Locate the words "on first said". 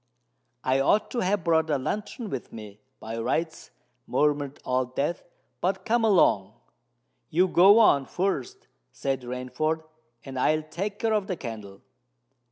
7.77-9.21